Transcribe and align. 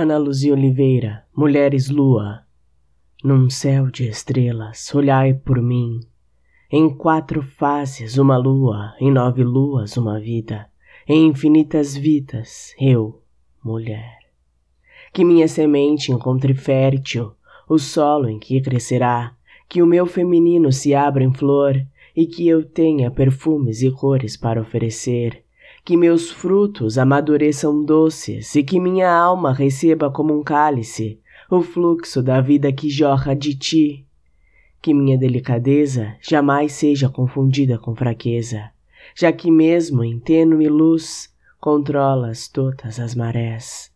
Ana 0.00 0.16
Luzia 0.16 0.52
Oliveira, 0.52 1.24
Mulheres 1.34 1.90
Lua. 1.90 2.44
Num 3.24 3.50
céu 3.50 3.90
de 3.90 4.08
estrelas, 4.08 4.94
olhai 4.94 5.34
por 5.34 5.60
mim. 5.60 5.98
Em 6.70 6.88
quatro 6.88 7.42
fases, 7.42 8.16
uma 8.16 8.36
lua, 8.36 8.94
em 9.00 9.10
nove 9.10 9.42
luas, 9.42 9.96
uma 9.96 10.20
vida, 10.20 10.70
em 11.08 11.26
infinitas 11.26 11.96
vidas, 11.96 12.72
eu, 12.78 13.20
mulher. 13.60 14.18
Que 15.12 15.24
minha 15.24 15.48
semente 15.48 16.12
encontre 16.12 16.54
fértil 16.54 17.32
o 17.68 17.76
solo 17.76 18.28
em 18.28 18.38
que 18.38 18.60
crescerá, 18.60 19.34
que 19.68 19.82
o 19.82 19.86
meu 19.86 20.06
feminino 20.06 20.70
se 20.70 20.94
abra 20.94 21.24
em 21.24 21.34
flor 21.34 21.74
e 22.14 22.24
que 22.24 22.46
eu 22.46 22.64
tenha 22.64 23.10
perfumes 23.10 23.82
e 23.82 23.90
cores 23.90 24.36
para 24.36 24.60
oferecer 24.60 25.42
que 25.88 25.96
meus 25.96 26.30
frutos 26.30 26.98
amadureçam 26.98 27.82
doces 27.82 28.54
e 28.54 28.62
que 28.62 28.78
minha 28.78 29.10
alma 29.10 29.54
receba 29.54 30.10
como 30.10 30.38
um 30.38 30.42
cálice 30.42 31.18
o 31.50 31.62
fluxo 31.62 32.22
da 32.22 32.42
vida 32.42 32.70
que 32.70 32.90
jorra 32.90 33.34
de 33.34 33.54
ti. 33.54 34.04
Que 34.82 34.92
minha 34.92 35.16
delicadeza 35.16 36.14
jamais 36.20 36.72
seja 36.72 37.08
confundida 37.08 37.78
com 37.78 37.96
fraqueza, 37.96 38.70
já 39.14 39.32
que 39.32 39.50
mesmo 39.50 40.04
em 40.04 40.18
tênue 40.18 40.68
luz 40.68 41.32
controlas 41.58 42.48
todas 42.48 43.00
as 43.00 43.14
marés. 43.14 43.90